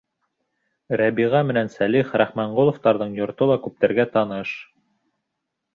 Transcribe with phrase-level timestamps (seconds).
[1.01, 4.61] Рәбиға менән Сәлих Рахманғоловтарҙың йорто ла күптәргә таныш.